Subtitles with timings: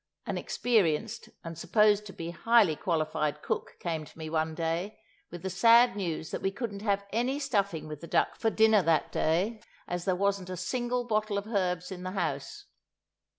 [0.25, 4.97] An experienced and supposed to be highly qualified cook came to me one day
[5.29, 8.81] with the sad news that we couldn't have any stuffing with the duck for dinner
[8.81, 12.65] that day as there wasn't a single bottle of herbs in the house.